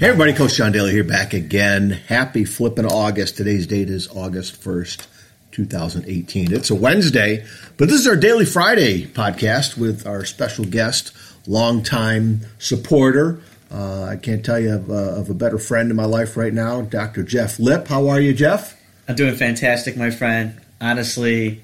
[0.00, 1.90] Hey everybody, Coach John Daly here back again.
[1.90, 3.36] Happy flipping August.
[3.36, 5.06] Today's date is August 1st,
[5.50, 6.54] 2018.
[6.54, 7.44] It's a Wednesday,
[7.76, 11.12] but this is our Daily Friday podcast with our special guest,
[11.46, 13.42] longtime supporter.
[13.70, 16.54] Uh, I can't tell you of, uh, of a better friend in my life right
[16.54, 17.22] now, Dr.
[17.22, 17.86] Jeff Lip.
[17.86, 18.80] How are you, Jeff?
[19.06, 20.58] I'm doing fantastic, my friend.
[20.80, 21.60] Honestly,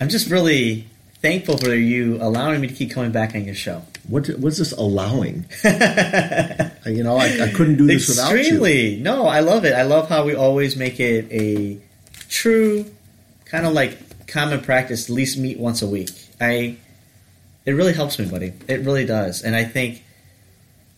[0.00, 0.86] I'm just really
[1.20, 3.82] thankful for you allowing me to keep coming back on your show.
[4.08, 5.46] What, what's this allowing?
[5.64, 8.08] you know, I, I, couldn't do this Extremely.
[8.08, 8.38] without you.
[8.38, 8.96] Extremely.
[9.00, 9.74] No, I love it.
[9.74, 11.80] I love how we always make it a
[12.28, 12.84] true
[13.44, 15.08] kind of like common practice.
[15.08, 16.10] At least meet once a week.
[16.40, 16.76] I.
[17.64, 18.52] It really helps me, buddy.
[18.66, 20.02] It really does, and I think.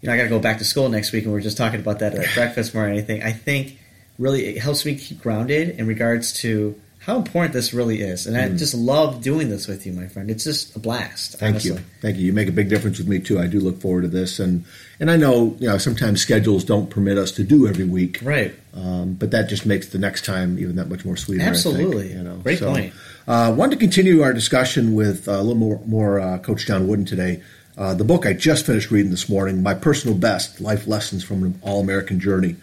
[0.01, 1.57] You know, I got to go back to school next week, and we are just
[1.57, 3.23] talking about that at breakfast more than anything.
[3.23, 3.79] I think
[4.19, 8.27] really it helps me keep grounded in regards to how important this really is.
[8.27, 8.59] And I Mm.
[8.59, 10.31] just love doing this with you, my friend.
[10.31, 11.33] It's just a blast.
[11.39, 11.73] Thank honestly.
[11.73, 12.25] you, thank you.
[12.27, 13.39] You make a big difference with me too.
[13.39, 14.65] I do look forward to this, and
[15.01, 18.55] and I know you know sometimes schedules don't permit us to do every week, Right.
[18.75, 21.43] um, but that just makes the next time even that much more sweeter.
[21.43, 22.13] I think, Absolutely.
[22.13, 22.93] you know, Great point.
[23.29, 26.87] Uh, wanted to continue our discussion with uh, a little more, more uh, Coach John
[26.87, 27.41] Wooden today.
[27.77, 31.43] Uh, the book I just finished reading this morning, My Personal Best: Life Lessons from
[31.43, 32.55] an All American Journey,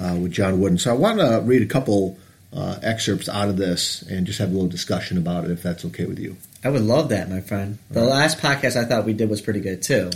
[0.00, 0.78] uh, with John Wooden.
[0.78, 2.16] So I want to read a couple
[2.52, 5.84] uh, excerpts out of this and just have a little discussion about it, if that's
[5.86, 6.36] okay with you.
[6.64, 7.78] I would love that, my friend.
[7.90, 10.10] The last podcast I thought we did was pretty good too.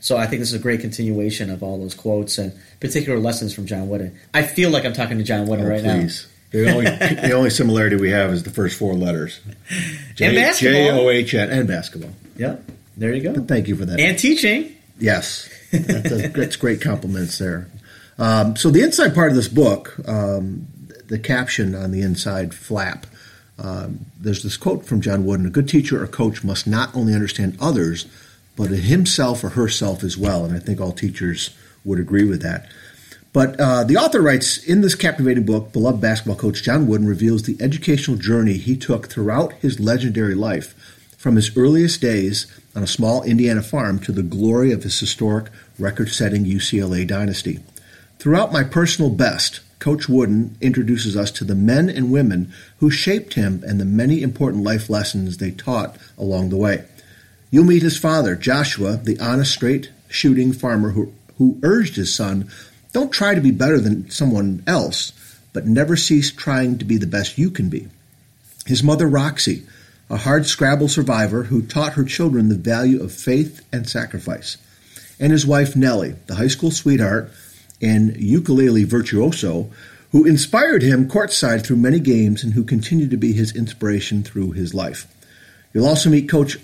[0.00, 3.54] So I think this is a great continuation of all those quotes and particular lessons
[3.54, 4.18] from John Wooden.
[4.34, 6.26] I feel like I'm talking to John Wooden Oh, right please.
[6.50, 6.84] The only,
[7.28, 9.40] the only similarity we have is the first four letters.
[10.20, 10.72] And basketball.
[10.72, 12.10] J O H N and basketball.
[12.36, 12.48] now.
[12.48, 12.70] Yep.
[12.98, 13.42] There you go.
[13.44, 13.98] Thank you for that.
[13.98, 14.76] And teaching.
[15.00, 17.68] yes, that's, a, that's great compliments there.
[18.18, 20.68] Um, so the inside part of this book, um,
[21.12, 23.06] the caption on the inside flap,
[23.58, 27.14] um, there's this quote from John Wooden: "A good teacher or coach must not only
[27.14, 28.06] understand others,
[28.56, 31.50] but himself or herself as well." And I think all teachers
[31.84, 32.66] would agree with that.
[33.34, 37.42] But uh, the author writes in this captivating book, beloved basketball coach John Wooden reveals
[37.42, 40.74] the educational journey he took throughout his legendary life,
[41.18, 45.50] from his earliest days on a small Indiana farm to the glory of his historic
[45.78, 47.60] record setting UCLA dynasty.
[48.18, 53.34] Throughout my personal best, Coach Wooden introduces us to the men and women who shaped
[53.34, 56.84] him and the many important life lessons they taught along the way.
[57.50, 62.48] You'll meet his father, Joshua, the honest, straight shooting farmer who, who urged his son,
[62.92, 65.10] Don't try to be better than someone else,
[65.52, 67.88] but never cease trying to be the best you can be.
[68.66, 69.66] His mother, Roxy,
[70.08, 74.58] a hard Scrabble survivor who taught her children the value of faith and sacrifice.
[75.18, 77.32] And his wife, Nellie, the high school sweetheart
[77.82, 79.70] and ukulele virtuoso,
[80.12, 84.52] who inspired him courtside through many games and who continued to be his inspiration through
[84.52, 85.06] his life.
[85.72, 86.58] You'll also meet Coach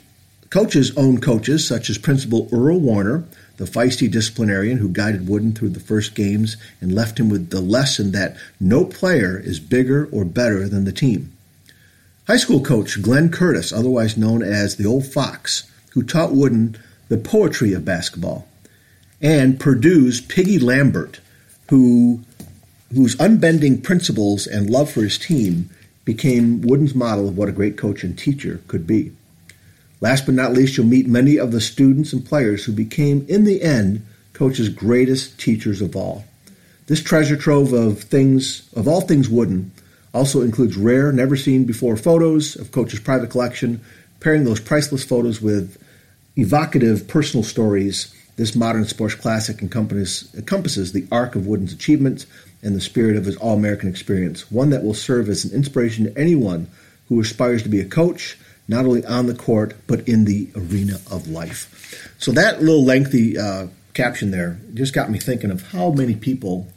[0.50, 3.24] Coach's own coaches, such as Principal Earl Warriner,
[3.58, 7.60] the feisty disciplinarian who guided Wooden through the first games and left him with the
[7.60, 11.32] lesson that no player is bigger or better than the team.
[12.26, 16.78] High school coach Glenn Curtis, otherwise known as the Old Fox, who taught Wooden
[17.08, 18.46] the poetry of basketball.
[19.20, 21.20] And Purdue's Piggy Lambert,
[21.70, 22.20] who
[22.94, 25.68] whose unbending principles and love for his team
[26.04, 29.12] became Wooden's model of what a great coach and teacher could be.
[30.00, 33.44] Last but not least, you'll meet many of the students and players who became, in
[33.44, 36.24] the end, Coach's greatest teachers of all.
[36.86, 39.72] This treasure trove of things, of all things Wooden,
[40.14, 43.80] also includes rare, never seen before photos of Coach's private collection,
[44.20, 45.76] pairing those priceless photos with
[46.36, 48.14] evocative personal stories.
[48.38, 52.24] This modern sports classic encompasses, the arc of Wooden's achievements
[52.62, 56.04] and the spirit of his All American experience, one that will serve as an inspiration
[56.04, 56.68] to anyone
[57.08, 58.38] who aspires to be a coach,
[58.68, 62.14] not only on the court, but in the arena of life.
[62.18, 66.68] So, that little lengthy uh, caption there just got me thinking of how many people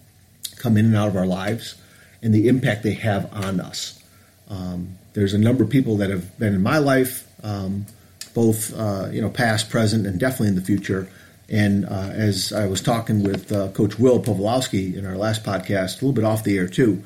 [0.55, 1.75] come in and out of our lives
[2.23, 4.01] and the impact they have on us.
[4.49, 7.85] Um, there's a number of people that have been in my life, um,
[8.33, 11.07] both uh, you know, past, present, and definitely in the future.
[11.51, 16.01] And uh, as I was talking with uh, Coach Will Pawlowski in our last podcast,
[16.01, 17.03] a little bit off the air too,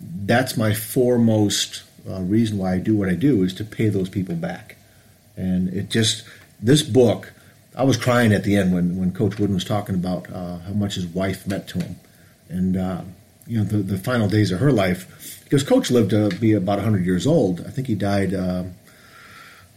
[0.00, 4.10] that's my foremost uh, reason why I do what I do is to pay those
[4.10, 4.76] people back.
[5.34, 6.24] And it just
[6.60, 7.32] this book,
[7.74, 10.72] I was crying at the end when when Coach Wooden was talking about uh, how
[10.72, 11.96] much his wife meant to him,
[12.48, 13.02] and uh,
[13.46, 16.78] you know the the final days of her life, because Coach lived to be about
[16.78, 17.60] 100 years old.
[17.66, 18.34] I think he died.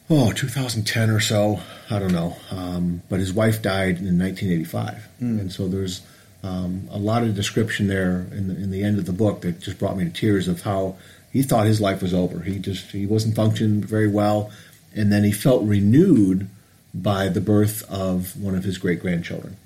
[0.09, 1.59] Oh, 2010 or so.
[1.89, 2.35] I don't know.
[2.51, 6.01] Um, but his wife died in 1985, and so there's
[6.43, 9.59] um, a lot of description there in the, in the end of the book that
[9.59, 10.95] just brought me to tears of how
[11.31, 12.39] he thought his life was over.
[12.39, 14.51] He just he wasn't functioning very well,
[14.95, 16.49] and then he felt renewed
[16.93, 19.57] by the birth of one of his great grandchildren.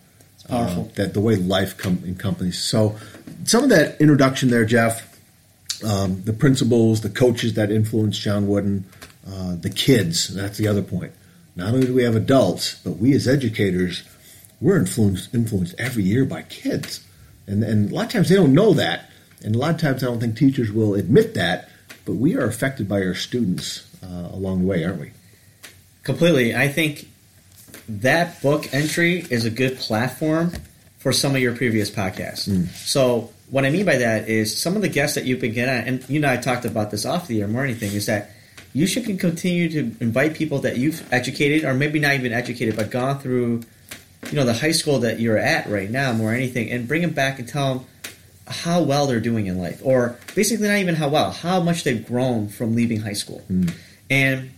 [0.50, 0.84] Powerful.
[0.84, 2.62] Uh, that the way life com- encompasses.
[2.62, 2.98] So,
[3.46, 5.18] some of that introduction there, Jeff,
[5.86, 8.84] um, the principals, the coaches that influenced John Wooden,
[9.28, 10.34] uh, the kids.
[10.34, 11.14] That's the other point.
[11.56, 14.04] Not only do we have adults, but we as educators,
[14.60, 17.06] we're influenced influenced every year by kids,
[17.48, 19.10] and and a lot of times they don't know that,
[19.44, 21.70] and a lot of times I don't think teachers will admit that.
[22.06, 25.12] But we are affected by our students uh, along the way, aren't we?
[26.04, 26.54] Completely.
[26.54, 27.08] I think
[27.88, 30.52] that book entry is a good platform
[30.98, 32.50] for some of your previous podcasts.
[32.50, 32.68] Mm.
[32.70, 35.76] So what I mean by that is some of the guests that you've been getting
[35.76, 38.32] on, and you know I talked about this off the air more anything, is that
[38.74, 42.90] you should continue to invite people that you've educated, or maybe not even educated, but
[42.90, 43.62] gone through,
[44.30, 47.12] you know, the high school that you're at right now, more anything, and bring them
[47.12, 47.86] back and tell them
[48.48, 52.06] how well they're doing in life, or basically not even how well, how much they've
[52.06, 53.44] grown from leaving high school.
[53.50, 53.74] Mm.
[54.10, 54.52] And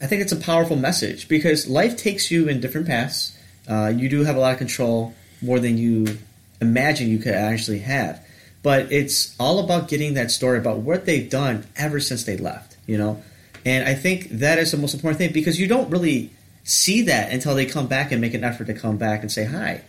[0.00, 3.38] I think it's a powerful message because life takes you in different paths.
[3.68, 6.18] Uh, you do have a lot of control more than you
[6.60, 8.20] imagine you could actually have.
[8.62, 12.76] But it's all about getting that story about what they've done ever since they left,
[12.86, 13.22] you know?
[13.64, 16.30] And I think that is the most important thing because you don't really
[16.64, 19.44] see that until they come back and make an effort to come back and say
[19.44, 19.82] hi.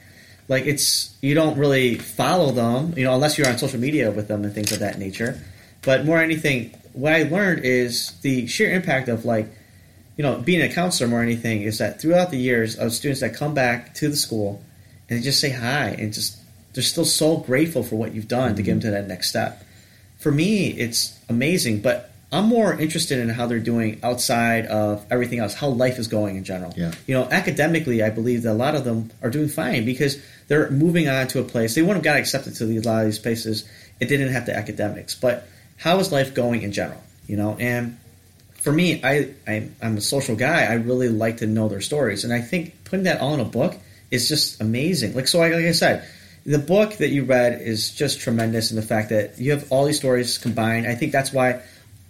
[0.47, 4.27] Like it's you don't really follow them, you know, unless you're on social media with
[4.27, 5.41] them and things of that nature.
[5.81, 9.47] But more anything, what I learned is the sheer impact of like,
[10.17, 13.35] you know, being a counselor more anything is that throughout the years of students that
[13.35, 14.63] come back to the school
[15.09, 16.37] and they just say hi and just
[16.73, 18.57] they're still so grateful for what you've done mm-hmm.
[18.57, 19.63] to get them to that next step.
[20.19, 25.39] For me, it's amazing, but I'm more interested in how they're doing outside of everything
[25.39, 26.73] else, how life is going in general.
[26.75, 26.91] Yeah.
[27.07, 30.69] You know, academically, I believe that a lot of them are doing fine because they're
[30.69, 31.75] moving on to a place.
[31.75, 33.63] They wouldn't have got accepted to a lot of these places.
[34.01, 35.47] It didn't have the academics, but
[35.77, 37.01] how is life going in general?
[37.25, 37.97] You know, and
[38.55, 40.65] for me, I, I I'm a social guy.
[40.65, 43.45] I really like to know their stories, and I think putting that all in a
[43.45, 43.75] book
[44.11, 45.15] is just amazing.
[45.15, 46.05] Like so, like I said,
[46.45, 49.85] the book that you read is just tremendous in the fact that you have all
[49.85, 50.85] these stories combined.
[50.85, 51.61] I think that's why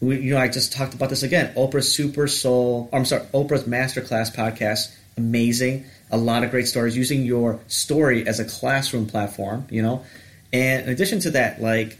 [0.06, 1.54] we, you know, I just talked about this again.
[1.56, 5.86] Oprah's Super Soul, I'm sorry, Oprah's Masterclass podcast, amazing.
[6.12, 10.06] A lot of great stories using your story as a classroom platform, you know.
[10.54, 11.98] And in addition to that, like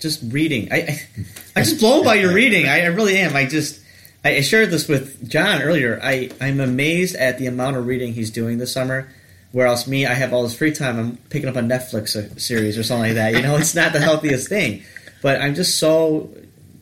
[0.00, 0.72] just reading.
[0.72, 1.00] I, I
[1.56, 2.66] I'm just blown by your reading.
[2.66, 3.36] I, I really am.
[3.36, 3.80] I just
[4.24, 6.00] I shared this with John earlier.
[6.02, 9.08] I I'm amazed at the amount of reading he's doing this summer.
[9.52, 10.98] Whereas me, I have all this free time.
[10.98, 13.34] I'm picking up a Netflix uh, series or something like that.
[13.34, 14.84] You know, it's not the healthiest thing.
[15.22, 16.30] But I'm just so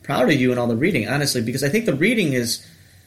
[0.02, 2.66] proud of you and all the reading, honestly, because I think the reading is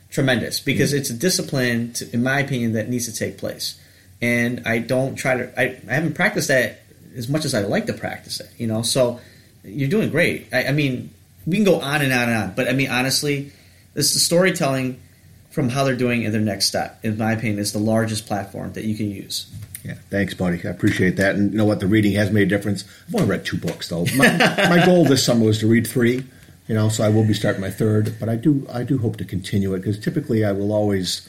[0.10, 1.00] tremendous because mm-hmm.
[1.00, 3.80] it's a discipline, to, in my opinion, that needs to take place.
[4.22, 6.81] And I don't try to, I, I haven't practiced that
[7.16, 8.83] as much as I like to practice it, you know?
[8.83, 9.19] So
[9.63, 10.48] you're doing great.
[10.54, 11.10] I, I mean,
[11.45, 13.51] we can go on and on and on, but I mean, honestly,
[13.94, 15.01] this the storytelling
[15.50, 18.74] from how they're doing in their next step, in my opinion, is the largest platform
[18.74, 19.51] that you can use.
[19.83, 20.62] Yeah, thanks, buddy.
[20.63, 21.36] I appreciate that.
[21.36, 21.80] And you know what?
[21.80, 22.86] The reading has made a difference.
[23.07, 24.06] I've only read two books, though.
[24.16, 24.38] My,
[24.69, 26.25] my goal this summer was to read three.
[26.68, 29.18] You know, so I will be starting my third, but I do I do hope
[29.18, 31.28] to continue it because typically I will always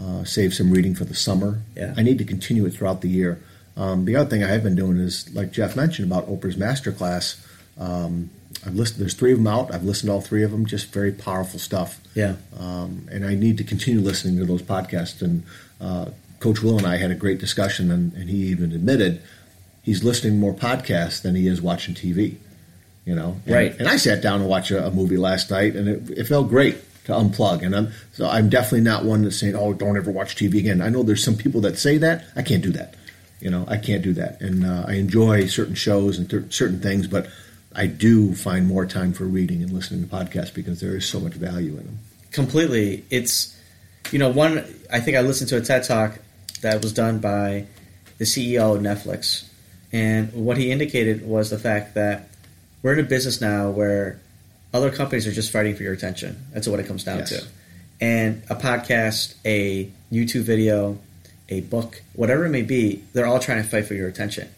[0.00, 1.60] uh, save some reading for the summer.
[1.76, 1.94] Yeah.
[1.96, 3.40] I need to continue it throughout the year.
[3.76, 7.46] Um, the other thing I have been doing is, like Jeff mentioned about Oprah's masterclass.
[7.78, 8.30] Um,
[8.66, 9.00] I've listened.
[9.00, 9.72] There's three of them out.
[9.72, 10.66] I've listened to all three of them.
[10.66, 12.00] Just very powerful stuff.
[12.14, 12.36] Yeah.
[12.58, 15.22] Um, and I need to continue listening to those podcasts.
[15.22, 15.44] And
[15.80, 16.10] uh,
[16.42, 19.22] Coach Will and I had a great discussion, and, and, he even admitted
[19.82, 22.36] he's listening more podcasts than he is watching TV.
[23.04, 23.78] You know, and, right?
[23.78, 26.48] And I sat down and watched a, a movie last night, and it, it, felt
[26.48, 27.62] great to unplug.
[27.62, 30.80] And I'm so I'm definitely not one that's saying, "Oh, don't ever watch TV again."
[30.80, 32.24] I know there's some people that say that.
[32.36, 32.94] I can't do that.
[33.40, 34.40] You know, I can't do that.
[34.40, 37.28] And uh, I enjoy certain shows and th- certain things, but
[37.74, 41.18] I do find more time for reading and listening to podcasts because there is so
[41.18, 41.98] much value in them.
[42.30, 43.56] Completely, it's
[44.12, 44.58] you know one.
[44.92, 46.18] I think I listened to a TED talk
[46.62, 47.66] that was done by
[48.18, 49.48] the CEO of Netflix.
[49.92, 52.28] And what he indicated was the fact that
[52.82, 54.20] we're in a business now where
[54.72, 56.46] other companies are just fighting for your attention.
[56.52, 57.28] That's what it comes down yes.
[57.30, 57.46] to.
[58.00, 60.98] And a podcast, a YouTube video,
[61.48, 64.48] a book, whatever it may be, they're all trying to fight for your attention.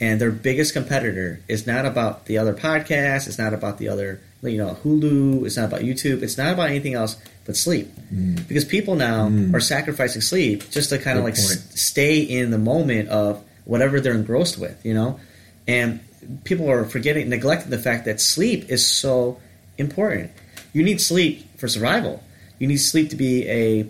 [0.00, 4.20] And their biggest competitor is not about the other podcast, it's not about the other,
[4.42, 7.16] you know, Hulu, it's not about YouTube, it's not about anything else
[7.50, 7.88] but sleep.
[8.14, 8.46] Mm.
[8.46, 9.52] Because people now Mm.
[9.54, 14.00] are sacrificing sleep just to kind of like s- stay in the moment of whatever
[14.00, 15.18] they're engrossed with, you know?
[15.66, 15.98] And
[16.44, 19.38] people are forgetting, neglecting the fact that sleep is so
[19.78, 20.30] important.
[20.72, 22.22] You need sleep for survival.
[22.60, 23.86] You need sleep to be a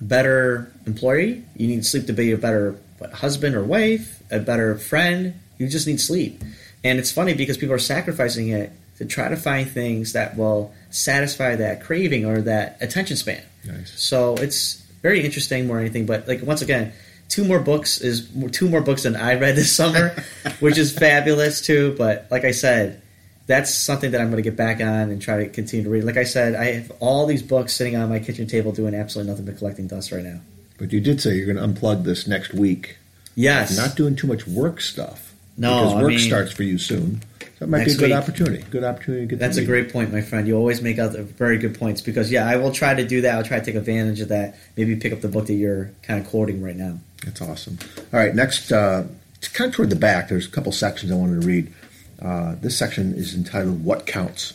[0.00, 1.42] better employee.
[1.56, 5.34] You need sleep to be a better what, husband or wife, a better friend.
[5.58, 6.42] You just need sleep.
[6.82, 10.72] And it's funny because people are sacrificing it to try to find things that will
[10.90, 13.42] satisfy that craving or that attention span.
[13.64, 13.92] Nice.
[14.00, 16.06] So it's very interesting more than anything.
[16.06, 16.92] But like once again,
[17.28, 20.14] two more books is two more books than I read this summer,
[20.60, 21.94] which is fabulous too.
[21.98, 23.02] But like I said,
[23.46, 26.04] that's something that I'm going to get back on and try to continue to read.
[26.04, 29.32] Like I said, I have all these books sitting on my kitchen table doing absolutely
[29.32, 30.40] nothing but collecting dust right now.
[30.78, 32.96] But you did say you're going to unplug this next week.
[33.34, 33.76] Yes.
[33.76, 35.34] Not doing too much work stuff.
[35.56, 37.22] No, because I work mean- starts for you soon.
[37.58, 38.14] That might be a good week.
[38.14, 38.64] opportunity.
[38.70, 39.38] Good opportunity to get.
[39.38, 40.46] That's a great point, my friend.
[40.46, 43.36] You always make out very good points because yeah, I will try to do that.
[43.36, 44.56] I'll try to take advantage of that.
[44.76, 46.98] Maybe pick up the book that you're kind of quoting right now.
[47.24, 47.78] That's awesome.
[48.12, 49.06] All right, next, uh,
[49.52, 50.28] kind of toward the back.
[50.28, 51.72] There's a couple sections I wanted to read.
[52.20, 54.54] Uh, this section is entitled "What Counts."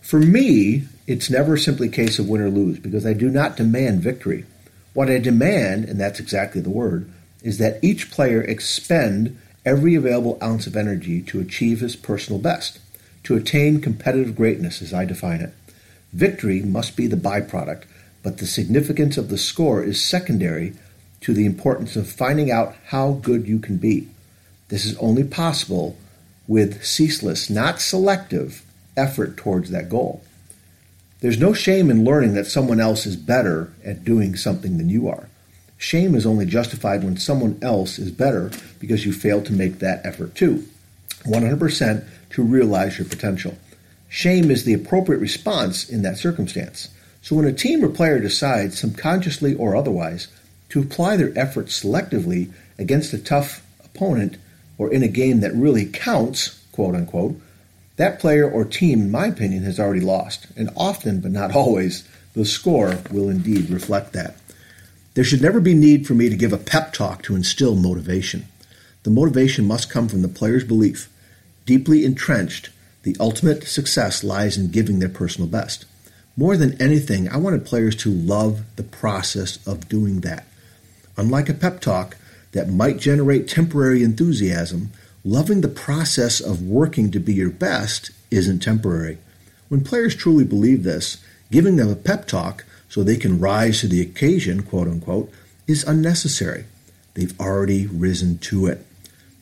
[0.00, 3.56] For me, it's never simply a case of win or lose because I do not
[3.56, 4.46] demand victory.
[4.94, 7.10] What I demand, and that's exactly the word,
[7.42, 12.78] is that each player expend every available ounce of energy to achieve his personal best,
[13.24, 15.54] to attain competitive greatness as I define it.
[16.12, 17.84] Victory must be the byproduct,
[18.22, 20.74] but the significance of the score is secondary
[21.20, 24.08] to the importance of finding out how good you can be.
[24.68, 25.96] This is only possible
[26.46, 28.64] with ceaseless, not selective,
[28.96, 30.22] effort towards that goal.
[31.20, 35.08] There's no shame in learning that someone else is better at doing something than you
[35.08, 35.28] are.
[35.78, 40.04] Shame is only justified when someone else is better because you failed to make that
[40.04, 40.66] effort too.
[41.24, 43.56] 100% to realize your potential.
[44.08, 46.88] Shame is the appropriate response in that circumstance.
[47.22, 50.28] So when a team or player decides, subconsciously or otherwise,
[50.70, 54.36] to apply their efforts selectively against a tough opponent
[54.78, 57.40] or in a game that really counts, quote unquote,
[57.96, 60.46] that player or team, in my opinion, has already lost.
[60.56, 64.36] And often, but not always, the score will indeed reflect that.
[65.18, 68.46] There should never be need for me to give a pep talk to instill motivation.
[69.02, 71.10] The motivation must come from the player's belief.
[71.66, 72.70] Deeply entrenched,
[73.02, 75.86] the ultimate success lies in giving their personal best.
[76.36, 80.46] More than anything, I wanted players to love the process of doing that.
[81.16, 82.16] Unlike a pep talk
[82.52, 84.92] that might generate temporary enthusiasm,
[85.24, 89.18] loving the process of working to be your best isn't temporary.
[89.68, 91.16] When players truly believe this,
[91.50, 95.30] giving them a pep talk so they can rise to the occasion, quote unquote,
[95.66, 96.64] is unnecessary.
[97.14, 98.86] They've already risen to it.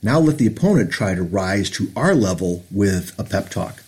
[0.02, 3.82] Now let the opponent try to rise to our level with a pep talk.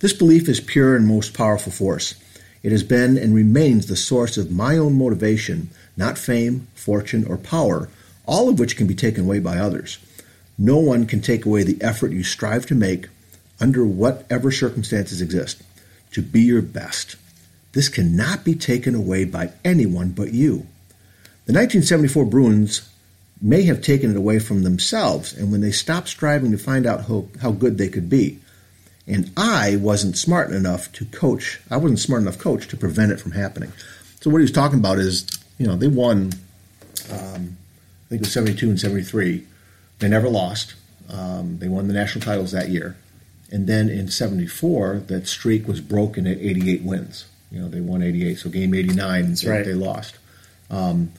[0.00, 2.14] This belief is pure and most powerful force.
[2.62, 7.36] It has been and remains the source of my own motivation, not fame, fortune, or
[7.36, 7.88] power,
[8.26, 9.98] all of which can be taken away by others.
[10.58, 13.08] No one can take away the effort you strive to make
[13.60, 15.62] under whatever circumstances exist
[16.12, 17.16] to be your best.
[17.76, 20.66] This cannot be taken away by anyone but you.
[21.44, 22.88] The 1974 Bruins
[23.42, 27.04] may have taken it away from themselves and when they stopped striving to find out
[27.04, 28.38] how, how good they could be.
[29.06, 33.20] And I wasn't smart enough to coach, I wasn't smart enough coach to prevent it
[33.20, 33.70] from happening.
[34.22, 35.26] So what he was talking about is,
[35.58, 36.32] you know, they won,
[37.12, 37.58] um,
[38.06, 39.46] I think it was 72 and 73.
[39.98, 40.76] They never lost.
[41.10, 42.96] Um, they won the national titles that year.
[43.52, 47.26] And then in 74, that streak was broken at 88 wins.
[47.50, 48.38] You know, they won 88.
[48.38, 49.64] So game 89, they, right.
[49.64, 50.16] they lost.
[50.70, 51.12] Um,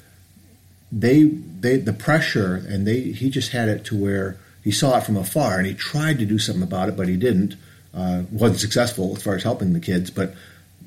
[0.91, 5.03] they, they, the pressure, and they, he just had it to where he saw it
[5.03, 7.55] from afar, and he tried to do something about it, but he didn't.
[7.93, 10.33] Uh, wasn't successful as far as helping the kids, but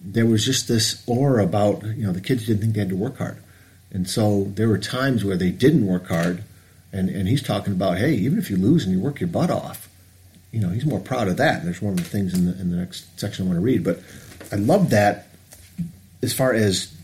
[0.02, 2.96] there was just this aura about, you know, the kids didn't think they had to
[2.96, 3.38] work hard.
[3.90, 6.44] And so there were times where they didn't work hard,
[6.92, 9.50] and, and he's talking about, hey, even if you lose and you work your butt
[9.50, 9.88] off,
[10.52, 11.58] you know, he's more proud of that.
[11.58, 13.64] And there's one of the things in the, in the next section I want to
[13.64, 13.84] read.
[13.84, 14.00] But
[14.52, 15.29] I love that
[16.22, 16.94] as far as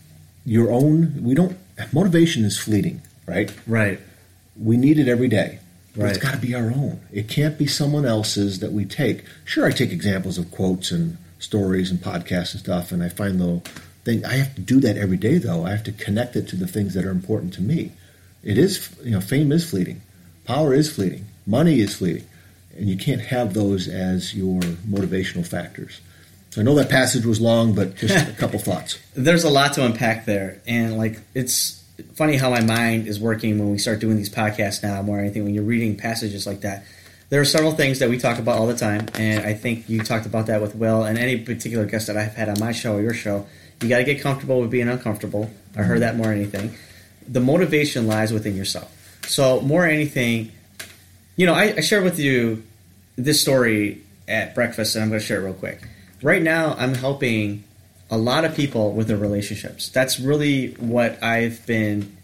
[0.45, 1.57] your own, we don't,
[1.93, 3.53] motivation is fleeting, right?
[3.67, 4.01] Right.
[4.61, 5.59] We need it every day.
[5.97, 7.01] But It's got to be our own.
[7.11, 9.25] It can't be someone else's that we take.
[9.45, 13.41] Sure, I take examples of quotes and stories and podcasts and stuff, and I find
[13.41, 13.63] the
[14.05, 14.25] thing.
[14.25, 15.65] I have to do that every day, though.
[15.65, 17.93] I have to connect it to the things that are important to me.
[18.43, 20.03] It is, you know, fame is fleeting,
[20.45, 22.27] power is fleeting, money is fleeting,
[22.77, 26.01] and you can't have those as your motivational factors.
[26.57, 28.99] So I know that passage was long, but just a couple thoughts.
[29.15, 31.85] There's a lot to unpack there, and like it's
[32.15, 35.45] funny how my mind is working when we start doing these podcasts now more anything.
[35.45, 36.87] When you're reading passages like that,
[37.29, 40.03] there are several things that we talk about all the time, and I think you
[40.03, 42.95] talked about that with Will and any particular guest that I've had on my show
[42.95, 43.47] or your show.
[43.83, 45.51] You got to get comfortable with being uncomfortable.
[45.77, 46.75] I heard that more than anything.
[47.29, 48.91] The motivation lies within yourself.
[49.27, 50.53] So more than anything,
[51.37, 52.65] you know, I, I shared with you
[53.17, 55.87] this story at breakfast, and I'm going to share it real quick.
[56.27, 57.63] Right now, I'm helping
[58.11, 59.91] a lot of people with their relationships.
[59.91, 62.17] That's really what I've been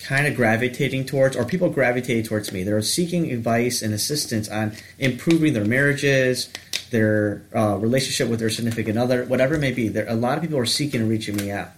[0.00, 2.64] kind of gravitating towards, or people gravitating towards me.
[2.64, 6.48] They're seeking advice and assistance on improving their marriages,
[6.90, 9.86] their uh, relationship with their significant other, whatever it may be.
[9.86, 11.68] There, a lot of people are seeking and reaching me out.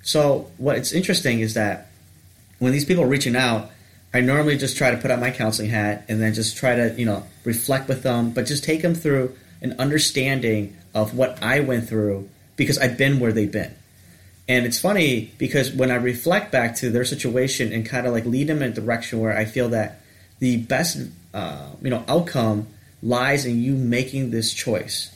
[0.00, 1.88] So what's interesting is that
[2.60, 3.70] when these people are reaching out,
[4.14, 6.94] I normally just try to put on my counseling hat and then just try to,
[6.96, 11.60] you know, reflect with them, but just take them through an understanding of what I
[11.60, 13.74] went through because I've been where they've been.
[14.48, 18.24] And it's funny because when I reflect back to their situation and kind of like
[18.24, 20.00] lead them in a direction where I feel that
[20.38, 20.98] the best,
[21.34, 22.66] uh, you know, outcome
[23.02, 25.14] lies in you making this choice,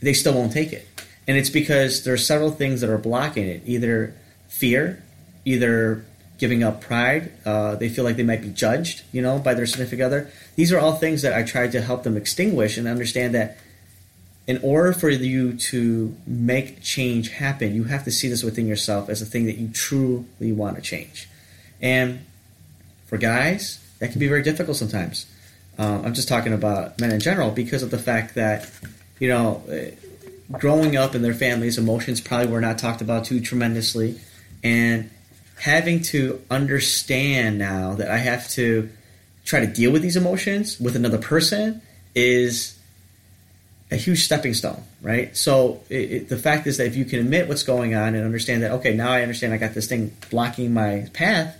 [0.00, 0.86] they still won't take it.
[1.26, 4.14] And it's because there are several things that are blocking it either
[4.48, 5.02] fear,
[5.44, 6.04] either
[6.38, 9.66] giving up pride, uh, they feel like they might be judged, you know, by their
[9.66, 10.30] significant other.
[10.56, 13.58] These are all things that I try to help them extinguish and understand that
[14.48, 19.10] in order for you to make change happen, you have to see this within yourself
[19.10, 21.28] as a thing that you truly want to change.
[21.82, 22.24] And
[23.06, 25.26] for guys, that can be very difficult sometimes.
[25.76, 28.70] Um, I'm just talking about men in general because of the fact that,
[29.20, 29.62] you know,
[30.50, 34.18] growing up in their families, emotions probably were not talked about too tremendously.
[34.64, 35.10] And
[35.60, 38.88] having to understand now that I have to
[39.44, 41.82] try to deal with these emotions with another person
[42.14, 42.77] is
[43.90, 45.34] a huge stepping stone, right?
[45.36, 48.24] So it, it, the fact is that if you can admit what's going on and
[48.24, 51.56] understand that, okay, now I understand I got this thing blocking my path.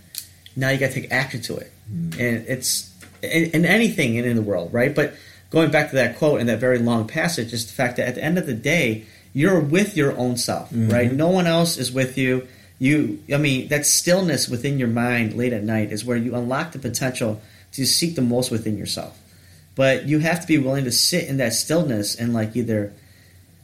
[0.54, 2.12] Now you got to take action to it, mm.
[2.18, 2.92] and it's
[3.23, 4.94] in, in anything in, in the world, right?
[4.94, 5.14] But
[5.50, 8.14] going back to that quote and that very long passage is the fact that at
[8.16, 10.90] the end of the day, you're with your own self, mm-hmm.
[10.90, 11.12] right?
[11.12, 12.49] No one else is with you.
[12.80, 16.73] You, I mean, that stillness within your mind late at night is where you unlock
[16.73, 17.40] the potential
[17.73, 19.18] to seek the most within yourself.
[19.78, 22.92] But you have to be willing to sit in that stillness and like either,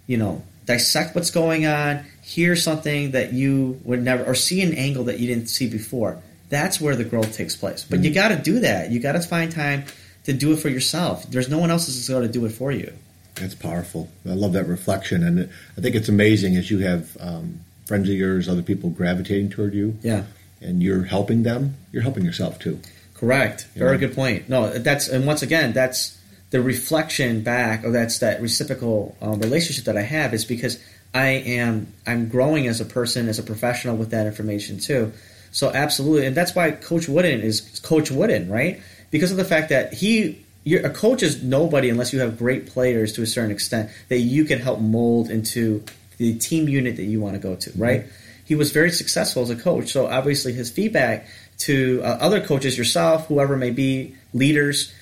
[0.06, 4.75] you know, dissect what's going on, hear something that you would never, or see an
[4.75, 6.23] angle that you didn't see before.
[6.50, 7.83] That's where the growth takes place.
[7.83, 8.04] But mm-hmm.
[8.04, 8.92] you got to do that.
[8.92, 9.87] You got to find time
[10.23, 11.28] to do it for yourself.
[11.28, 12.92] There's no one else that's going to do it for you.
[13.35, 14.09] That's powerful.
[14.24, 18.14] I love that reflection, and I think it's amazing as you have um, friends of
[18.14, 19.98] yours, other people gravitating toward you.
[20.00, 20.22] Yeah,
[20.61, 21.74] and you're helping them.
[21.90, 22.79] You're helping yourself too.
[23.14, 23.66] Correct.
[23.74, 24.48] Very good point.
[24.48, 26.18] No, that's and once again, that's
[26.50, 30.83] the reflection back, or that's that reciprocal um, relationship that I have, is because
[31.14, 35.12] I am I'm growing as a person, as a professional with that information too.
[35.53, 38.83] So absolutely, and that's why Coach Wooden is Coach Wooden, right?
[39.12, 43.12] Because of the fact that he, a coach is nobody unless you have great players
[43.12, 45.85] to a certain extent that you can help mold into
[46.18, 48.00] the team unit that you want to go to, right?
[48.00, 48.11] Mm-hmm.
[48.46, 51.29] He was very successful as a coach, so obviously his feedback
[51.64, 54.92] to uh, other coaches, yourself, whoever may be, leaders.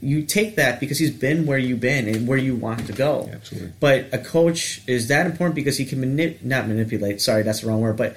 [0.00, 3.28] You take that because he's been where you've been and where you want to go.
[3.30, 3.72] Absolutely.
[3.80, 7.20] But a coach is that important because he can manip- not manipulate.
[7.20, 7.96] Sorry, that's the wrong word.
[7.96, 8.16] But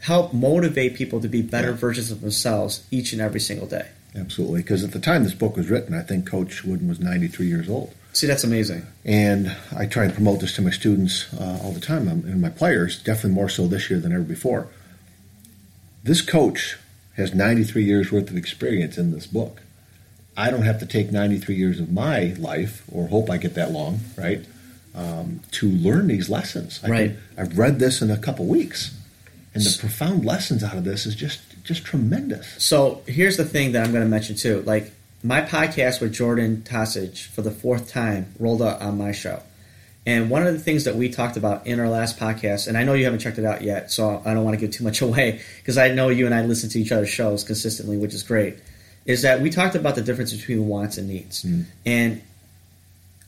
[0.00, 1.76] help motivate people to be better yeah.
[1.76, 3.88] versions of themselves each and every single day.
[4.14, 7.46] Absolutely, because at the time this book was written, I think Coach Wooden was 93
[7.46, 7.94] years old.
[8.12, 8.86] See, that's amazing.
[9.04, 12.48] And I try and promote this to my students uh, all the time, and my
[12.48, 14.68] players, definitely more so this year than ever before.
[16.02, 16.78] This coach
[17.16, 19.62] has 93 years worth of experience in this book.
[20.36, 23.70] I don't have to take 93 years of my life, or hope I get that
[23.70, 24.44] long, right,
[24.94, 26.80] um, to learn these lessons.
[26.84, 27.10] I right.
[27.10, 28.94] Can, I've read this in a couple weeks,
[29.54, 32.62] and the profound lessons out of this is just just tremendous.
[32.62, 34.62] So here's the thing that I'm going to mention too.
[34.62, 39.42] Like my podcast with Jordan Tosic for the fourth time rolled out on my show.
[40.06, 42.84] And one of the things that we talked about in our last podcast, and I
[42.84, 45.00] know you haven't checked it out yet, so I don't want to give too much
[45.02, 48.22] away because I know you and I listen to each other's shows consistently, which is
[48.22, 48.56] great,
[49.04, 51.42] is that we talked about the difference between wants and needs.
[51.42, 51.64] Mm.
[51.84, 52.22] And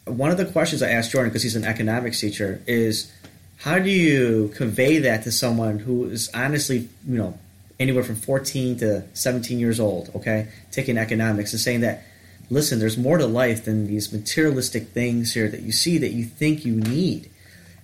[0.04, 3.12] one of the questions I asked Jordan, because he's an economics teacher, is
[3.58, 7.36] how do you convey that to someone who is honestly, you know,
[7.80, 12.04] anywhere from 14 to 17 years old, okay, taking economics and saying that
[12.50, 16.24] listen, there's more to life than these materialistic things here that you see that you
[16.24, 17.30] think you need.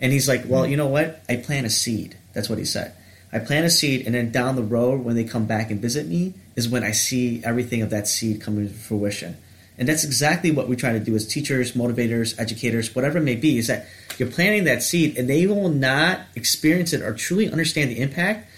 [0.00, 1.22] And he's like, well, you know what?
[1.28, 2.16] I plant a seed.
[2.32, 2.94] That's what he said.
[3.32, 6.06] I plant a seed, and then down the road, when they come back and visit
[6.06, 9.36] me, is when I see everything of that seed coming to fruition.
[9.76, 13.34] And that's exactly what we try to do as teachers, motivators, educators, whatever it may
[13.34, 13.86] be, is that
[14.18, 18.48] you're planting that seed, and they will not experience it or truly understand the impact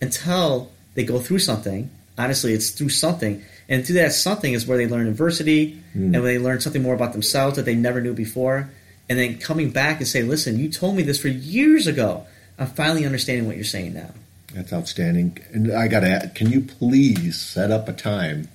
[0.00, 1.90] until they go through something.
[2.18, 6.14] Honestly, it's through something and through that something is where they learn adversity mm.
[6.14, 8.70] and they learn something more about themselves that they never knew before.
[9.08, 12.26] And then coming back and say, listen, you told me this for years ago.
[12.58, 14.10] I'm finally understanding what you're saying now.
[14.54, 15.38] That's outstanding.
[15.52, 18.48] And I got to add, can you please set up a time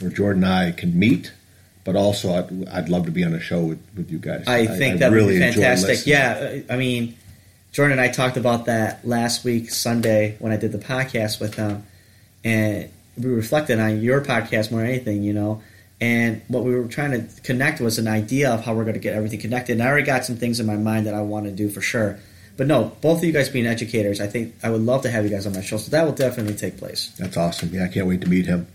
[0.00, 1.32] where Jordan and I can meet?
[1.84, 4.46] But also, I'd, I'd love to be on a show with, with you guys.
[4.46, 6.06] I think that really would be fantastic.
[6.06, 7.16] Yeah, I mean,
[7.72, 11.54] Jordan and I talked about that last week, Sunday, when I did the podcast with
[11.54, 11.84] him.
[12.42, 15.62] And we reflected on your podcast more than anything, you know.
[16.00, 19.00] And what we were trying to connect was an idea of how we're going to
[19.00, 19.74] get everything connected.
[19.74, 21.80] And I already got some things in my mind that I want to do for
[21.80, 22.18] sure.
[22.56, 25.24] But no, both of you guys being educators, I think I would love to have
[25.24, 25.76] you guys on my show.
[25.76, 27.12] So that will definitely take place.
[27.18, 27.70] That's awesome.
[27.72, 28.66] Yeah, I can't wait to meet him.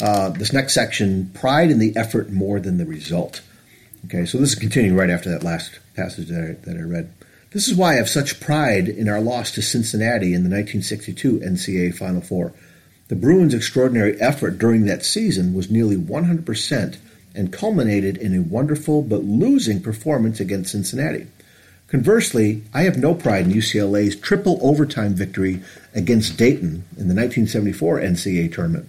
[0.00, 3.40] Uh, this next section pride in the effort more than the result.
[4.06, 7.12] Okay, so this is continuing right after that last passage that I, that I read.
[7.52, 11.38] This is why I have such pride in our loss to Cincinnati in the 1962
[11.38, 12.52] NCAA Final Four.
[13.14, 16.96] The Bruins' extraordinary effort during that season was nearly 100%
[17.36, 21.28] and culminated in a wonderful but losing performance against Cincinnati.
[21.86, 25.62] Conversely, I have no pride in UCLA's triple overtime victory
[25.94, 28.88] against Dayton in the 1974 NCAA tournament.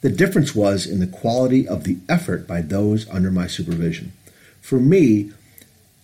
[0.00, 4.14] The difference was in the quality of the effort by those under my supervision.
[4.62, 5.32] For me,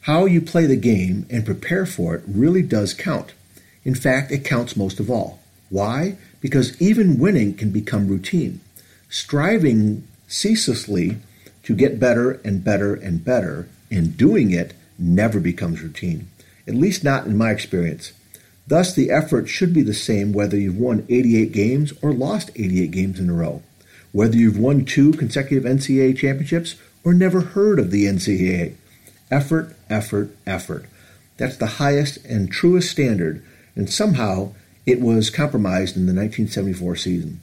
[0.03, 3.33] how you play the game and prepare for it really does count.
[3.83, 5.41] In fact, it counts most of all.
[5.71, 6.19] Why?
[6.43, 8.61] Because even winning can become routine.
[9.09, 11.17] Striving ceaselessly
[11.63, 16.29] to get better and better and better, and doing it never becomes routine,
[16.69, 18.13] at least not in my experience.
[18.67, 22.91] Thus, the effort should be the same whether you've won 88 games or lost 88
[22.91, 23.63] games in a row,
[24.13, 28.75] whether you've won two consecutive NCAA championships or never heard of the NCAA.
[29.31, 30.87] Effort, effort, effort.
[31.37, 33.43] That's the highest and truest standard,
[33.75, 34.53] and somehow
[34.87, 37.41] it was compromised in the 1974 season.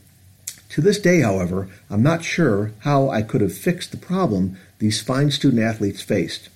[0.69, 5.01] To this day, however, I'm not sure how I could have fixed the problem these
[5.01, 6.49] fine student athletes faced.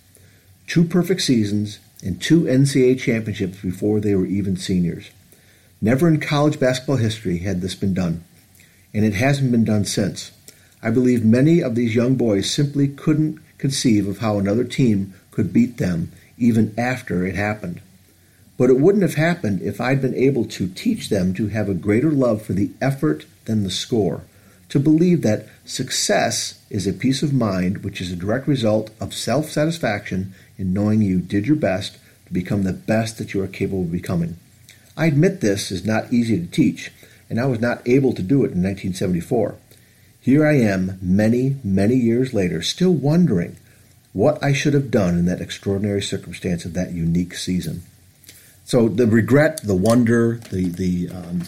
[0.67, 5.09] Two perfect seasons and two NCAA championships before they were even seniors.
[5.81, 8.23] Never in college basketball history had this been done,
[8.93, 10.31] and it hasn't been done since.
[10.81, 15.53] I believe many of these young boys simply couldn't conceive of how another team could
[15.53, 17.81] beat them even after it happened.
[18.63, 21.73] But it wouldn't have happened if I'd been able to teach them to have a
[21.73, 24.21] greater love for the effort than the score,
[24.69, 29.13] to believe that success is a peace of mind which is a direct result of
[29.13, 31.97] self satisfaction in knowing you did your best
[32.27, 34.37] to become the best that you are capable of becoming.
[34.95, 36.89] I admit this is not easy to teach,
[37.29, 39.57] and I was not able to do it in 1974.
[40.21, 43.57] Here I am, many, many years later, still wondering
[44.13, 47.83] what I should have done in that extraordinary circumstance of that unique season.
[48.73, 51.43] So the regret, the wonder, the the um,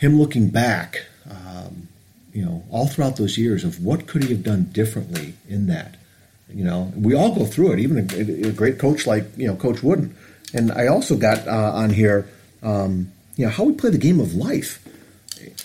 [0.00, 1.88] him looking back, um,
[2.34, 5.96] you know, all throughout those years of what could he have done differently in that.
[6.52, 7.78] You know, we all go through it.
[7.78, 10.14] Even a, a great coach like you know Coach Wooden,
[10.52, 12.28] and I also got uh, on here,
[12.62, 14.86] um, you know, how we play the game of life.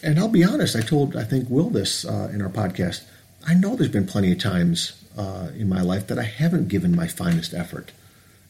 [0.01, 3.03] And I'll be honest, I told I think Will this uh, in our podcast.
[3.45, 6.95] I know there's been plenty of times uh, in my life that I haven't given
[6.95, 7.91] my finest effort,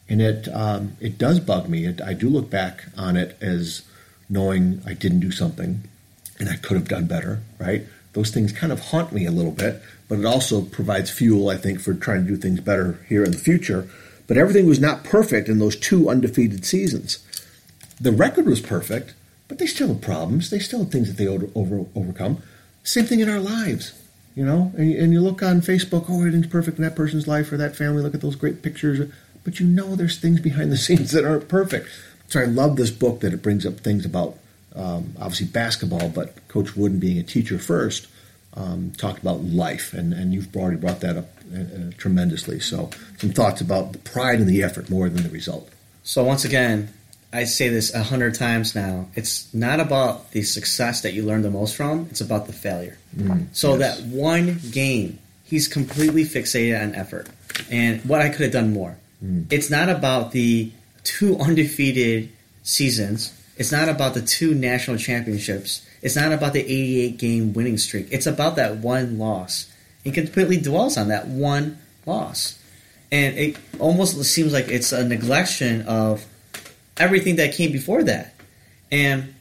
[0.08, 1.84] and it um, it does bug me.
[1.84, 3.82] It, I do look back on it as
[4.28, 5.82] knowing I didn't do something,
[6.38, 7.40] and I could have done better.
[7.58, 7.86] Right?
[8.12, 11.56] Those things kind of haunt me a little bit, but it also provides fuel, I
[11.56, 13.88] think, for trying to do things better here in the future.
[14.26, 17.24] But everything was not perfect in those two undefeated seasons.
[18.00, 19.14] The record was perfect,
[19.46, 20.50] but they still have problems.
[20.50, 22.42] They still have things that they over, overcome.
[22.82, 23.92] Same thing in our lives
[24.38, 27.50] you know, and, and you look on Facebook, oh, everything's perfect in that person's life
[27.50, 28.02] or that family.
[28.02, 29.10] Look at those great pictures,
[29.44, 31.88] but you know, there's things behind the scenes that aren't perfect.
[32.28, 34.38] So I love this book that it brings up things about
[34.76, 38.06] um, obviously basketball, but Coach Wooden being a teacher first
[38.54, 42.60] um, talked about life, and, and you've already brought that up uh, uh, tremendously.
[42.60, 45.70] So some thoughts about the pride and the effort more than the result.
[46.02, 46.92] So once again,
[47.32, 49.08] I say this a hundred times now.
[49.14, 52.06] It's not about the success that you learn the most from.
[52.10, 52.98] It's about the failure.
[53.16, 53.98] Mm, so yes.
[53.98, 57.28] that one game, he's completely fixated on effort
[57.70, 58.96] and what I could have done more.
[59.24, 59.52] Mm.
[59.52, 60.70] It's not about the
[61.04, 62.30] two undefeated
[62.62, 63.34] seasons.
[63.56, 65.84] It's not about the two national championships.
[66.00, 68.08] It's not about the 88 game winning streak.
[68.10, 69.70] It's about that one loss.
[70.04, 72.58] He completely dwells on that one loss.
[73.10, 76.24] And it almost seems like it's a neglection of
[76.96, 78.34] everything that came before that.
[78.92, 79.34] And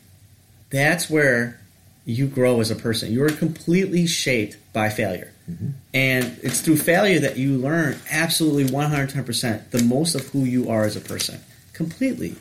[0.70, 1.60] that's where
[2.06, 3.12] you grow as a person.
[3.12, 5.34] You are completely shaped by failure.
[5.50, 5.70] Mm-hmm.
[5.96, 10.84] And it's through failure that you learn absolutely 110% the most of who you are
[10.84, 11.40] as a person.
[11.74, 12.36] Completely.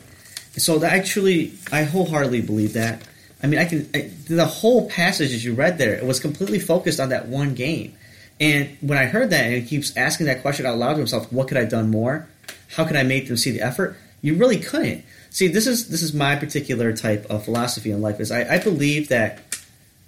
[0.55, 3.01] So that actually, I wholeheartedly believe that.
[3.41, 6.59] I mean, I can, I, the whole passage as you read there, it was completely
[6.59, 7.95] focused on that one game.
[8.39, 11.33] And when I heard that, and he keeps asking that question out loud to himself,
[11.33, 12.27] what could I have done more?
[12.69, 13.97] How could I make them see the effort?
[14.21, 15.03] You really couldn't.
[15.31, 18.19] See, this is this is my particular type of philosophy in life.
[18.19, 19.39] Is I, I believe that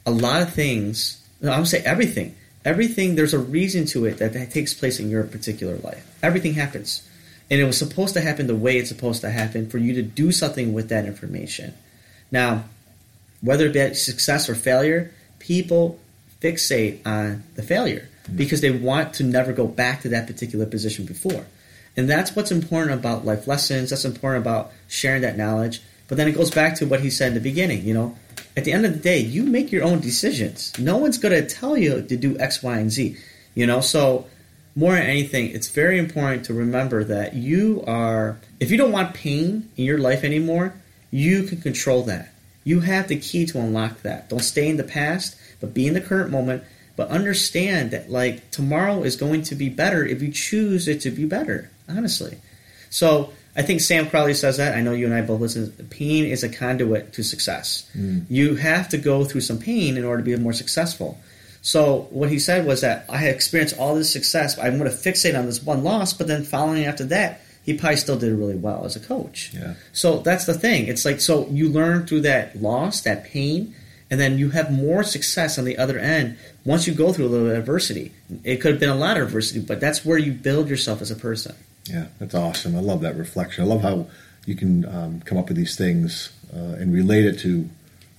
[0.06, 3.16] a lot of things, I would say everything, everything.
[3.16, 6.06] There's a reason to it that, that takes place in your particular life.
[6.22, 7.08] Everything happens,
[7.50, 10.02] and it was supposed to happen the way it's supposed to happen for you to
[10.02, 11.74] do something with that information.
[12.32, 12.66] Now,
[13.42, 16.00] whether it be success or failure, people
[16.42, 18.38] fixate on the failure mm-hmm.
[18.38, 21.46] because they want to never go back to that particular position before.
[21.98, 23.90] And that's what's important about life lessons.
[23.90, 25.82] That's important about sharing that knowledge.
[26.08, 27.86] But then it goes back to what he said in the beginning.
[27.86, 28.16] You know,
[28.60, 30.78] at the end of the day, you make your own decisions.
[30.78, 33.16] No one's going to tell you to do X, Y, and Z.
[33.56, 34.28] You know, so
[34.76, 39.14] more than anything, it's very important to remember that you are, if you don't want
[39.14, 40.74] pain in your life anymore,
[41.10, 42.34] you can control that.
[42.66, 44.28] You have the key to unlock that.
[44.28, 46.64] Don't stay in the past, but be in the current moment.
[46.98, 51.12] But understand that, like, tomorrow is going to be better if you choose it to
[51.12, 52.40] be better, honestly.
[52.90, 54.76] So, I think Sam Crowley says that.
[54.76, 55.72] I know you and I both listen.
[55.90, 57.90] Pain is a conduit to success.
[57.98, 58.26] Mm.
[58.30, 61.20] You have to go through some pain in order to be more successful.
[61.62, 64.90] So what he said was that I had experienced all this success, but I'm going
[64.90, 66.14] to fixate on this one loss.
[66.14, 69.52] But then following after that, he probably still did really well as a coach.
[69.54, 69.74] Yeah.
[69.92, 70.88] So that's the thing.
[70.88, 73.76] It's like so you learn through that loss, that pain,
[74.10, 77.30] and then you have more success on the other end once you go through a
[77.30, 78.12] little adversity.
[78.44, 81.12] It could have been a lot of adversity, but that's where you build yourself as
[81.12, 81.56] a person.
[81.90, 82.76] Yeah, that's awesome.
[82.76, 83.64] I love that reflection.
[83.64, 84.08] I love how
[84.46, 87.70] you can um, come up with these things uh, and relate it to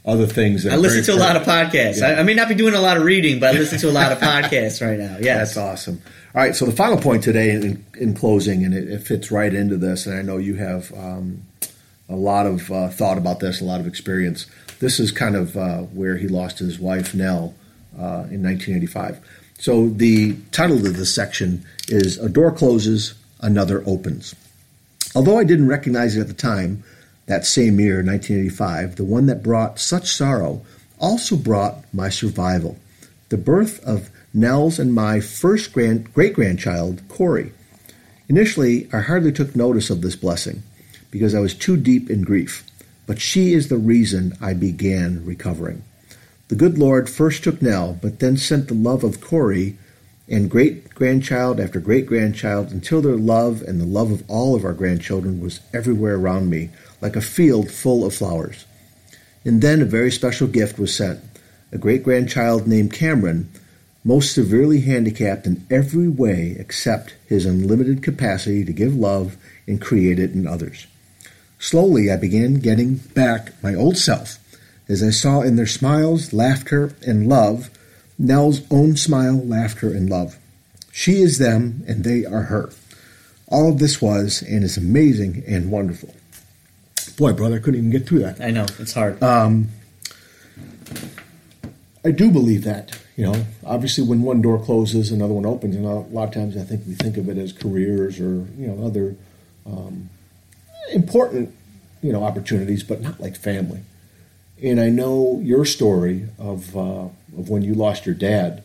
[0.04, 0.66] other things.
[0.66, 2.00] I listen to a lot of podcasts.
[2.00, 2.08] Yeah.
[2.08, 3.92] I, I, may not be doing a lot of reading, but I listen to a
[3.92, 5.18] lot of podcasts right now.
[5.20, 6.00] Yeah, that's awesome.
[6.34, 9.52] All right, so the final point today, in, in closing, and it, it, fits right
[9.52, 11.42] into this, and I know you have um,
[12.08, 14.46] a lot of uh, thought about this, a lot of experience.
[14.78, 17.54] This is kind of uh, where he lost his wife Nell
[17.96, 19.20] uh, in 1985.
[19.58, 24.34] So the title of this section is "A Door Closes, Another Opens."
[25.14, 26.82] Although I didn't recognize it at the time,
[27.26, 30.62] that same year, 1985, the one that brought such sorrow
[30.98, 32.78] also brought my survival.
[33.28, 37.52] The birth of Nell's and my first grand, great grandchild, Corey.
[38.28, 40.62] Initially, I hardly took notice of this blessing
[41.10, 42.64] because I was too deep in grief,
[43.06, 45.82] but she is the reason I began recovering.
[46.48, 49.78] The good Lord first took Nell, but then sent the love of Corey
[50.30, 54.64] and great grandchild after great grandchild until their love and the love of all of
[54.64, 58.64] our grandchildren was everywhere around me, like a field full of flowers.
[59.44, 61.20] And then a very special gift was sent
[61.72, 63.48] a great grandchild named Cameron,
[64.02, 69.36] most severely handicapped in every way except his unlimited capacity to give love
[69.68, 70.86] and create it in others.
[71.58, 74.38] Slowly, I began getting back my old self
[74.88, 77.70] as I saw in their smiles, laughter, and love
[78.20, 80.38] Nell's own smile, laughter, and love.
[80.92, 82.70] She is them, and they are her.
[83.48, 86.14] All of this was and is amazing and wonderful.
[87.16, 88.40] Boy, brother, I couldn't even get through that.
[88.40, 89.22] I know it's hard.
[89.22, 89.70] Um,
[92.04, 92.98] I do believe that.
[93.16, 96.56] You know, obviously, when one door closes, another one opens, and a lot of times
[96.58, 99.16] I think we think of it as careers or you know other
[99.66, 100.10] um,
[100.92, 101.54] important
[102.02, 103.80] you know opportunities, but not like family.
[104.62, 108.62] And I know your story of uh, of when you lost your dad.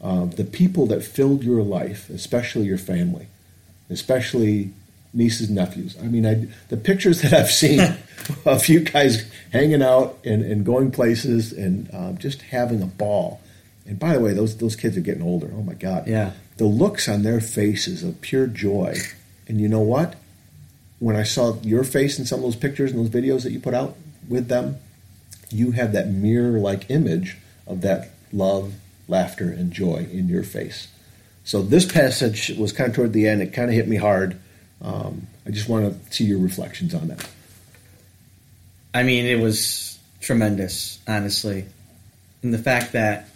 [0.00, 3.28] Uh, the people that filled your life, especially your family,
[3.88, 4.72] especially
[5.14, 5.96] nieces and nephews.
[6.00, 7.80] I mean, I, the pictures that I've seen
[8.44, 13.40] of you guys hanging out and, and going places and um, just having a ball.
[13.86, 15.48] And by the way, those those kids are getting older.
[15.52, 16.08] Oh my God!
[16.08, 18.96] Yeah, the looks on their faces of pure joy.
[19.48, 20.16] And you know what?
[20.98, 23.60] When I saw your face in some of those pictures and those videos that you
[23.60, 23.96] put out
[24.28, 24.78] with them,
[25.50, 28.74] you have that mirror-like image of that love,
[29.08, 30.88] laughter, and joy in your face.
[31.44, 33.42] So this passage was kind of toward the end.
[33.42, 34.38] It kind of hit me hard
[34.80, 37.28] um, I just want to see your reflections on that.
[38.94, 41.66] I mean, it was tremendous, honestly.
[42.42, 43.28] And the fact that,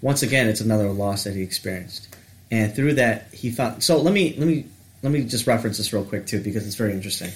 [0.00, 2.16] once again, it's another loss that he experienced.
[2.50, 3.82] And through that, he found.
[3.82, 4.64] So let me let me
[5.02, 7.30] let me just reference this real quick too, because it's very interesting.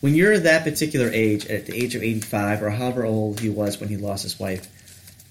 [0.00, 3.78] When you're that particular age, at the age of 85 or however old he was
[3.78, 4.66] when he lost his wife,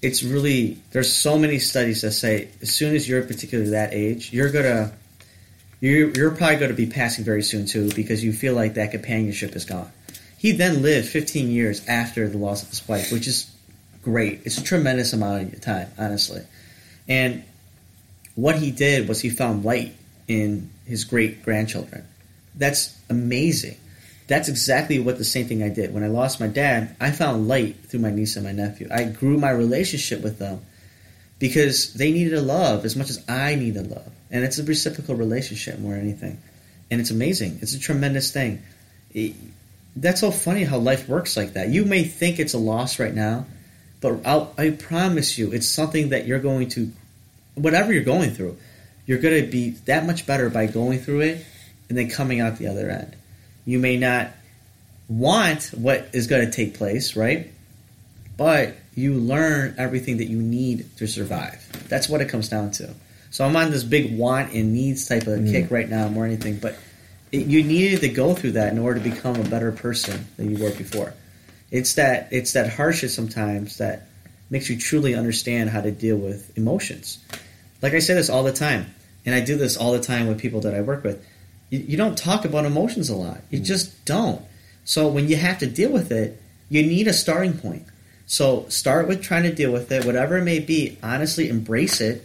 [0.00, 4.32] it's really there's so many studies that say as soon as you're particularly that age,
[4.32, 4.92] you're gonna
[5.80, 8.90] you're, you're probably going to be passing very soon too because you feel like that
[8.90, 9.90] companionship is gone.
[10.36, 13.50] He then lived 15 years after the loss of his wife, which is
[14.02, 14.42] great.
[14.44, 16.42] It's a tremendous amount of time, honestly.
[17.08, 17.44] And
[18.34, 19.94] what he did was he found light
[20.28, 22.06] in his great grandchildren.
[22.54, 23.76] That's amazing.
[24.30, 25.92] That's exactly what the same thing I did.
[25.92, 28.86] When I lost my dad, I found light through my niece and my nephew.
[28.88, 30.64] I grew my relationship with them
[31.40, 35.16] because they needed a love as much as I needed love and it's a reciprocal
[35.16, 36.40] relationship more than anything.
[36.90, 37.58] And it's amazing.
[37.60, 38.62] It's a tremendous thing.
[39.12, 39.34] It,
[39.96, 41.70] that's so funny how life works like that.
[41.70, 43.46] You may think it's a loss right now,
[44.00, 46.92] but I'll, I promise you, it's something that you're going to,
[47.56, 48.56] whatever you're going through,
[49.06, 51.44] you're going to be that much better by going through it
[51.88, 53.16] and then coming out the other end.
[53.64, 54.32] You may not
[55.08, 57.50] want what is going to take place, right?
[58.36, 61.66] But you learn everything that you need to survive.
[61.88, 62.94] That's what it comes down to.
[63.30, 65.50] So I'm on this big want and needs type of mm.
[65.50, 66.58] kick right now more anything.
[66.58, 66.76] But
[67.32, 70.54] it, you needed to go through that in order to become a better person than
[70.54, 71.14] you were before.
[71.70, 74.08] It's that it's that hardship sometimes that
[74.50, 77.18] makes you truly understand how to deal with emotions.
[77.80, 78.92] Like I say this all the time,
[79.24, 81.24] and I do this all the time with people that I work with.
[81.70, 83.40] You, you don't talk about emotions a lot.
[83.50, 83.64] You mm.
[83.64, 84.42] just don't.
[84.84, 87.86] So when you have to deal with it, you need a starting point.
[88.26, 90.98] So start with trying to deal with it, whatever it may be.
[91.02, 92.24] Honestly, embrace it,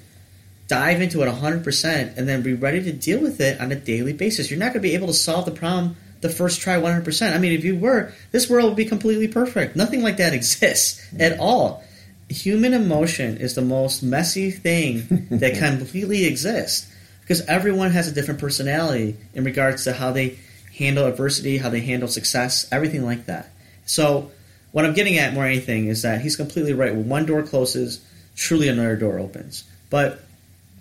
[0.67, 4.13] dive into it 100%, and then be ready to deal with it on a daily
[4.13, 4.51] basis.
[4.51, 7.34] You're not going to be able to solve the problem the first try 100%.
[7.34, 9.75] I mean, if you were, this world would be completely perfect.
[9.75, 11.21] Nothing like that exists mm.
[11.21, 11.84] at all.
[12.29, 16.91] Human emotion is the most messy thing that completely exists
[17.25, 20.38] because everyone has a different personality in regards to how they
[20.77, 23.49] handle adversity, how they handle success, everything like that.
[23.88, 24.31] So,
[24.71, 26.93] what I'm getting at more than anything is that he's completely right.
[26.93, 29.63] When one door closes, truly another door opens.
[29.89, 30.19] But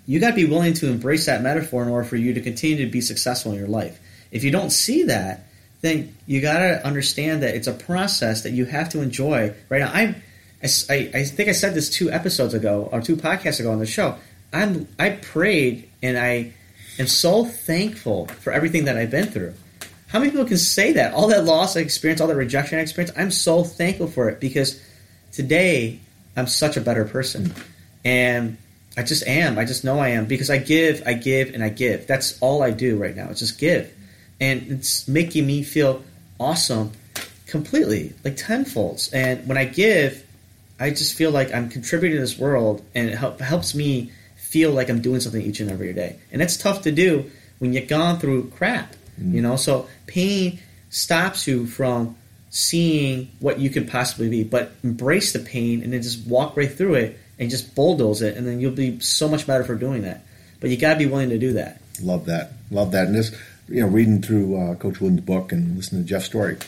[0.04, 2.84] you got to be willing to embrace that metaphor in order for you to continue
[2.84, 3.98] to be successful in your life.
[4.30, 5.46] If you don't see that,
[5.80, 9.54] then you got to understand that it's a process that you have to enjoy.
[9.68, 10.16] Right now, I'm,
[10.62, 13.86] I, I think I said this two episodes ago or two podcasts ago on the
[13.86, 14.16] show.
[14.54, 16.52] I'm, I prayed and I
[16.98, 19.54] am so thankful for everything that I've been through.
[20.08, 21.12] How many people can say that?
[21.12, 24.38] All that loss I experienced, all that rejection I experienced, I'm so thankful for it
[24.38, 24.80] because
[25.32, 25.98] today
[26.36, 27.52] I'm such a better person.
[28.04, 28.56] And
[28.96, 29.58] I just am.
[29.58, 32.06] I just know I am because I give, I give, and I give.
[32.06, 33.28] That's all I do right now.
[33.30, 33.92] It's just give.
[34.40, 36.04] And it's making me feel
[36.38, 36.92] awesome
[37.46, 39.12] completely, like tenfolds.
[39.12, 40.24] And when I give,
[40.78, 44.12] I just feel like I'm contributing to this world and it help, helps me
[44.54, 46.16] feel like I'm doing something each and every day.
[46.30, 49.56] And that's tough to do when you've gone through crap, you know?
[49.56, 52.14] So pain stops you from
[52.50, 56.72] seeing what you could possibly be, but embrace the pain and then just walk right
[56.72, 60.02] through it and just bulldoze it, and then you'll be so much better for doing
[60.02, 60.24] that.
[60.60, 61.80] But you got to be willing to do that.
[62.00, 62.52] Love that.
[62.70, 63.08] Love that.
[63.08, 63.36] And this,
[63.68, 66.58] you know, reading through uh, Coach Wooden's book and listening to Jeff's story,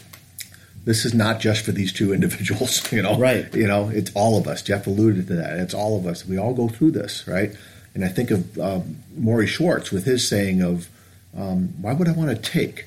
[0.87, 3.17] this is not just for these two individuals, you know.
[3.17, 3.55] Right.
[3.55, 4.63] You know, it's all of us.
[4.63, 5.59] Jeff alluded to that.
[5.59, 6.27] It's all of us.
[6.27, 7.55] We all go through this, right?
[7.97, 10.91] And I think of um, Morrie Schwartz with his saying of,
[11.35, 12.85] um, "Why would I want to take?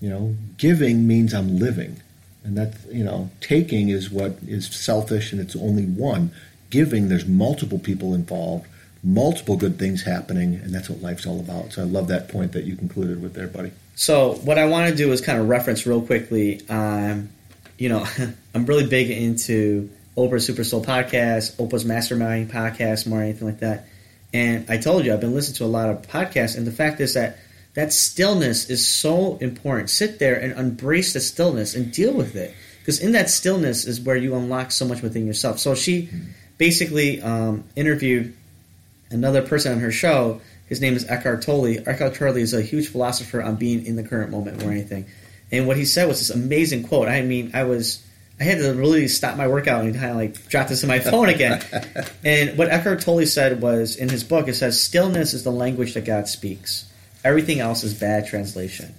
[0.00, 2.00] You know, giving means I'm living,
[2.44, 6.30] and that you know, taking is what is selfish, and it's only one.
[6.70, 8.66] Giving, there's multiple people involved."
[9.04, 11.72] Multiple good things happening, and that's what life's all about.
[11.72, 13.70] So I love that point that you concluded with there, buddy.
[13.94, 16.66] So what I want to do is kind of reference real quickly.
[16.68, 17.28] Um,
[17.78, 18.04] you know,
[18.54, 23.86] I'm really big into Oprah Super Soul podcast, Oprah's Mastermind podcast, more anything like that.
[24.36, 27.00] And I told you I've been listening to a lot of podcasts, and the fact
[27.00, 27.38] is that
[27.72, 29.88] that stillness is so important.
[29.88, 33.98] Sit there and embrace the stillness and deal with it, because in that stillness is
[33.98, 35.58] where you unlock so much within yourself.
[35.58, 36.10] So she
[36.58, 38.34] basically um, interviewed
[39.10, 40.42] another person on her show.
[40.66, 41.78] His name is Eckhart Tolle.
[41.86, 45.06] Eckhart Tolle is a huge philosopher on being in the current moment or anything.
[45.50, 47.08] And what he said was this amazing quote.
[47.08, 48.04] I mean, I was
[48.38, 50.98] I had to really stop my workout and kind of like drop this in my
[51.10, 51.62] phone again.
[52.24, 55.94] and what Eckhart Tolle said was in his book, it says, "Stillness is the language
[55.94, 56.90] that God speaks.
[57.24, 58.94] Everything else is bad translation."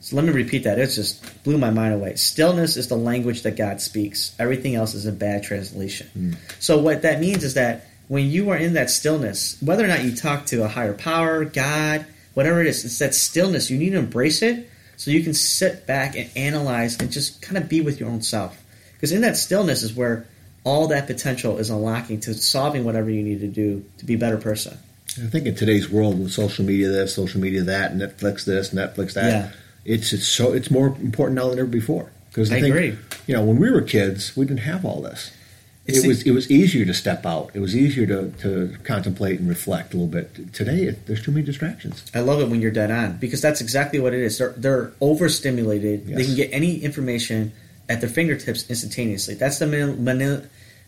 [0.00, 0.78] So let me repeat that.
[0.78, 2.16] It just blew my mind away.
[2.16, 4.34] Stillness is the language that God speaks.
[4.38, 6.08] Everything else is a bad translation.
[6.12, 6.32] Hmm.
[6.60, 10.04] So what that means is that when you are in that stillness, whether or not
[10.04, 13.70] you talk to a higher power, God, whatever it is, it's that stillness.
[13.70, 17.56] You need to embrace it so you can sit back and analyze and just kind
[17.56, 18.62] of be with your own self.
[19.04, 20.24] Because in that stillness is where
[20.64, 24.18] all that potential is unlocking to solving whatever you need to do to be a
[24.18, 24.78] better person.
[25.22, 29.12] I think in today's world with social media this, social media that, Netflix this, Netflix
[29.12, 29.50] that, Yeah.
[29.84, 32.12] it's it's so it's more important now than ever before.
[32.30, 32.96] Because I think, agree.
[33.26, 35.30] You know, when we were kids, we didn't have all this.
[35.86, 37.50] It's it the- was it was easier to step out.
[37.52, 40.54] It was easier to, to contemplate and reflect a little bit.
[40.54, 42.02] Today, it, there's too many distractions.
[42.14, 44.38] I love it when you're dead on because that's exactly what it is.
[44.38, 46.06] They're, they're overstimulated.
[46.06, 47.52] They can get any information
[47.88, 49.34] at their fingertips instantaneously.
[49.34, 50.42] That's the mil- millennial-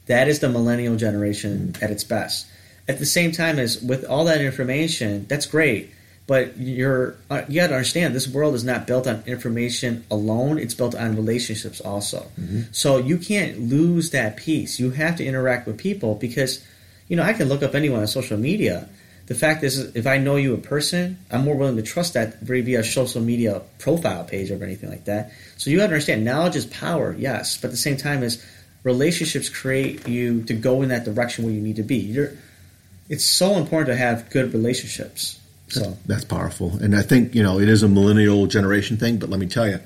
[0.06, 2.46] that is the millennial generation at its best.
[2.88, 5.90] At the same time as with all that information, that's great,
[6.28, 10.58] but you're uh, you got to understand this world is not built on information alone.
[10.58, 12.26] It's built on relationships also.
[12.72, 14.78] So you can't lose that piece.
[14.78, 16.64] You have to interact with people because
[17.08, 18.88] you know I can look up anyone on social media.
[19.26, 22.40] The fact is, if I know you in person, I'm more willing to trust that
[22.40, 25.32] via social media profile page or anything like that.
[25.56, 28.44] So you have to understand, knowledge is power, yes, but at the same time, is
[28.84, 31.96] relationships create you to go in that direction where you need to be.
[31.96, 32.32] You're,
[33.08, 35.40] it's so important to have good relationships.
[35.68, 36.76] So That's powerful.
[36.80, 39.68] And I think, you know, it is a millennial generation thing, but let me tell
[39.68, 39.80] you,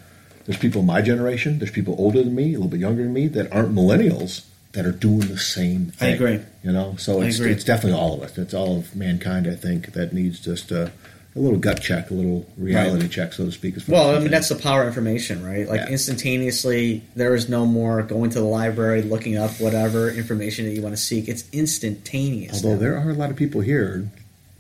[0.45, 3.29] there's people my generation, there's people older than me, a little bit younger than me,
[3.29, 6.09] that aren't millennials that are doing the same thing.
[6.09, 6.41] I agree.
[6.63, 8.39] You know, so it's, it's definitely all of us.
[8.39, 10.93] It's all of mankind, I think, that needs just to
[11.37, 13.11] a little gut check, a little reality right.
[13.11, 13.77] check, so to speak.
[13.77, 15.69] As well, I mean, that's the power of information, right?
[15.69, 15.89] Like yeah.
[15.89, 20.83] instantaneously, there is no more going to the library, looking up whatever information that you
[20.83, 21.29] want to seek.
[21.29, 22.57] It's instantaneous.
[22.57, 22.81] Although now.
[22.81, 24.11] there are a lot of people here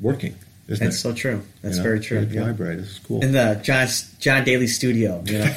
[0.00, 0.36] working.
[0.68, 1.00] Isn't That's it?
[1.00, 1.42] so true.
[1.62, 2.28] That's you know, very true.
[2.30, 2.44] Yeah.
[2.44, 2.76] Library.
[2.76, 3.22] This is cool.
[3.22, 3.88] In the John
[4.20, 5.54] John Daly studio, you know.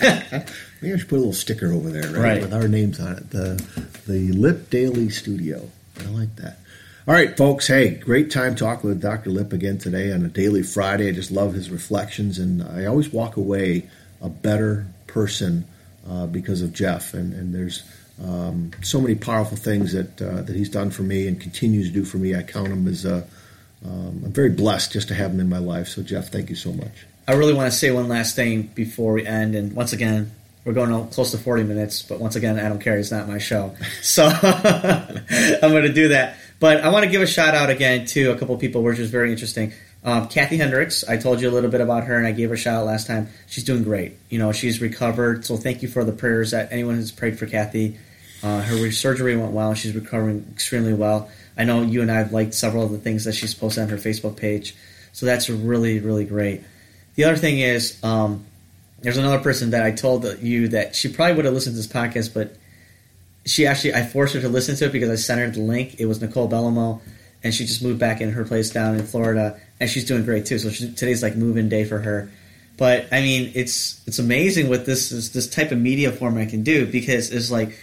[0.80, 2.42] Maybe I should put a little sticker over there, right, right.
[2.42, 3.30] with our names on it.
[3.30, 3.62] The
[4.06, 5.68] the Lip Daly Studio.
[6.00, 6.58] I like that.
[7.06, 7.66] All right, folks.
[7.66, 9.30] Hey, great time talking with Dr.
[9.30, 11.08] Lip again today on a daily Friday.
[11.08, 13.88] I just love his reflections, and I always walk away
[14.20, 15.64] a better person
[16.08, 17.14] uh, because of Jeff.
[17.14, 17.82] And, and there's
[18.22, 21.94] um, so many powerful things that uh, that he's done for me and continues to
[21.94, 22.36] do for me.
[22.36, 23.24] I count him as uh,
[23.84, 25.88] um, I'm very blessed just to have him in my life.
[25.88, 27.06] So, Jeff, thank you so much.
[27.26, 29.54] I really want to say one last thing before we end.
[29.54, 30.32] And once again,
[30.64, 32.98] we're going close to 40 minutes, but once again, Adam don't care.
[32.98, 33.74] It's not my show.
[34.02, 36.36] So I'm going to do that.
[36.60, 39.10] But I want to give a shout out again to a couple people, which is
[39.10, 39.72] very interesting.
[40.04, 42.54] Um, Kathy Hendricks, I told you a little bit about her, and I gave her
[42.54, 43.28] a shout out last time.
[43.46, 44.16] She's doing great.
[44.28, 45.44] You know, she's recovered.
[45.44, 47.98] So thank you for the prayers that anyone has prayed for Kathy.
[48.42, 49.74] Uh, her surgery went well.
[49.74, 51.30] She's recovering extremely well.
[51.56, 53.88] I know you and I have liked several of the things that she's posted on
[53.88, 54.76] her Facebook page.
[55.12, 56.62] So that's really, really great.
[57.16, 58.46] The other thing is, um,
[59.00, 61.86] there's another person that I told you that she probably would have listened to this
[61.86, 62.56] podcast, but
[63.46, 66.00] she actually, I forced her to listen to it because I sent her the link.
[66.00, 67.00] It was Nicole Bellamo,
[67.42, 70.46] and she just moved back in her place down in Florida, and she's doing great
[70.46, 70.58] too.
[70.58, 72.30] So she, today's like move-in day for her.
[72.76, 76.62] But I mean, it's it's amazing what this is, this type of media format can
[76.62, 77.76] do because it's like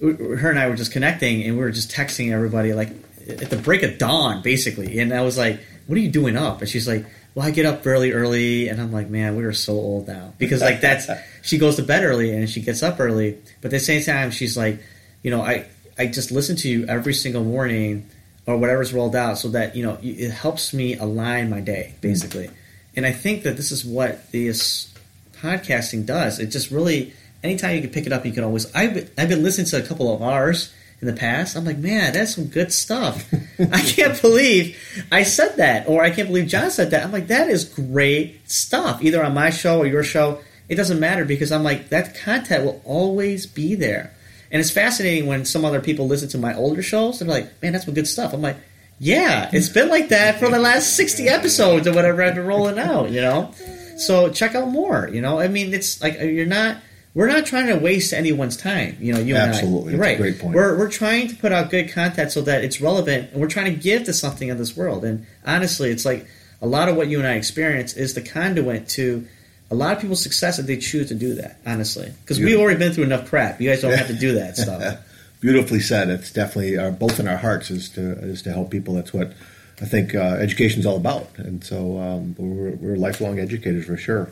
[0.00, 2.90] her and I were just connecting and we were just texting everybody like
[3.28, 4.98] at the break of dawn, basically.
[4.98, 7.66] And I was like, "What are you doing up?" And she's like, "Well, I get
[7.66, 11.08] up really early." And I'm like, "Man, we are so old now." Because like that's
[11.42, 14.30] she goes to bed early and she gets up early, but at the same time,
[14.30, 14.80] she's like,
[15.22, 15.66] you know, I
[15.98, 18.08] I just listen to you every single morning
[18.46, 22.48] or whatever's rolled out, so that you know it helps me align my day, basically.
[22.48, 22.54] Mm.
[22.94, 24.92] And I think that this is what this
[25.40, 26.38] podcasting does.
[26.38, 27.12] It just really
[27.42, 28.72] anytime you can pick it up, you can always.
[28.74, 30.72] I've been, I've been listening to a couple of ours
[31.02, 31.56] in the past.
[31.56, 33.28] I'm like, man, that's some good stuff.
[33.58, 34.78] I can't believe
[35.10, 37.04] I said that, or I can't believe John said that.
[37.04, 39.02] I'm like, that is great stuff.
[39.02, 42.64] Either on my show or your show, it doesn't matter because I'm like, that content
[42.64, 44.14] will always be there.
[44.52, 47.18] And it's fascinating when some other people listen to my older shows.
[47.18, 48.32] They're like, man, that's some good stuff.
[48.32, 48.56] I'm like,
[49.00, 52.78] yeah, it's been like that for the last 60 episodes or whatever I've been rolling
[52.78, 53.52] out, you know?
[53.96, 55.40] So check out more, you know?
[55.40, 56.76] I mean, it's like, you're not
[57.14, 58.96] we're not trying to waste anyone's time.
[59.00, 60.18] You know, you absolutely, and I, right?
[60.18, 60.54] great point.
[60.54, 63.72] We're we're trying to put out good content so that it's relevant, and we're trying
[63.74, 65.04] to give to something in this world.
[65.04, 66.26] And honestly, it's like
[66.60, 69.26] a lot of what you and I experience is the conduit to
[69.70, 71.58] a lot of people's success if they choose to do that.
[71.66, 73.60] Honestly, because we've already been through enough crap.
[73.60, 74.98] You guys don't have to do that stuff.
[75.40, 76.08] Beautifully said.
[76.08, 78.94] It's definitely our, both in our hearts is to is to help people.
[78.94, 79.34] That's what
[79.82, 81.28] I think uh, education is all about.
[81.36, 84.30] And so um, we're, we're lifelong educators for sure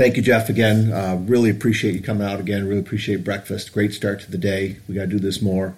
[0.00, 0.90] thank you, Jeff, again.
[0.90, 2.66] Uh, really appreciate you coming out again.
[2.66, 3.70] Really appreciate breakfast.
[3.74, 4.78] Great start to the day.
[4.88, 5.74] We got to do this more.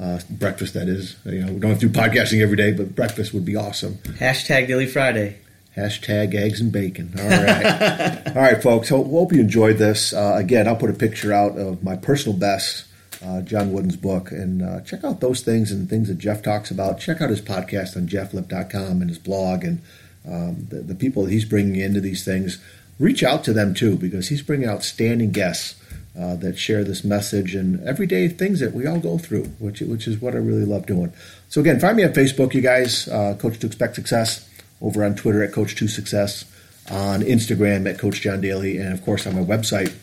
[0.00, 1.16] Uh, breakfast, that is.
[1.26, 3.96] You know, we don't have to do podcasting every day, but breakfast would be awesome.
[4.18, 5.40] Hashtag Daily Friday.
[5.76, 7.12] Hashtag eggs and bacon.
[7.18, 8.26] All right.
[8.36, 8.88] All right, folks.
[8.88, 10.14] Hope, hope you enjoyed this.
[10.14, 12.86] Uh, again, I'll put a picture out of my personal best,
[13.22, 16.70] uh, John Wooden's book, and uh, check out those things and things that Jeff talks
[16.70, 16.98] about.
[16.98, 19.82] Check out his podcast on jefflip.com and his blog and
[20.26, 22.58] um, the, the people that he's bringing into these things
[22.98, 25.74] reach out to them too because he's bringing outstanding guests
[26.18, 30.08] uh, that share this message and everyday things that we all go through, which which
[30.08, 31.12] is what I really love doing.
[31.48, 34.48] So again, find me on Facebook, you guys, uh, Coach to Expect Success,
[34.80, 36.44] over on Twitter at Coach to Success,
[36.90, 39.94] on Instagram at Coach John Daly, and of course on my website.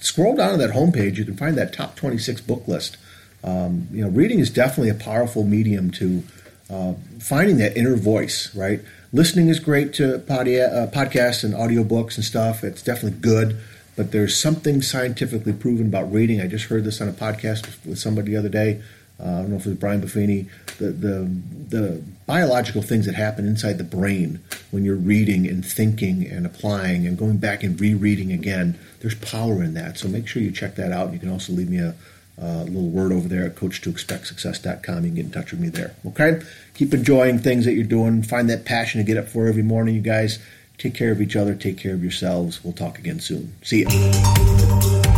[0.00, 2.96] Scroll down to that homepage, you can find that top 26 book list.
[3.42, 6.22] Um, you know, reading is definitely a powerful medium to
[6.70, 8.80] uh, finding that inner voice, right?
[9.12, 12.62] listening is great to uh, podcasts and audiobooks and stuff.
[12.62, 13.58] It's definitely good,
[13.96, 16.40] but there's something scientifically proven about reading.
[16.40, 18.82] I just heard this on a podcast with somebody the other day.
[19.18, 20.48] Uh, I don't know if it was Brian Buffini.
[20.78, 21.30] The, the
[21.68, 24.40] the biological things that happen inside the brain
[24.70, 28.78] when you're reading and thinking and applying and going back and rereading again.
[29.00, 29.98] There's power in that.
[29.98, 31.12] So make sure you check that out.
[31.12, 31.94] You can also leave me a
[32.40, 35.04] uh, little word over there at coach2expectsuccess.com.
[35.04, 35.94] You can get in touch with me there.
[36.06, 36.40] Okay?
[36.74, 38.22] Keep enjoying things that you're doing.
[38.22, 40.38] Find that passion to get up for every morning, you guys.
[40.78, 41.54] Take care of each other.
[41.54, 42.64] Take care of yourselves.
[42.64, 43.52] We'll talk again soon.
[43.62, 45.09] See you.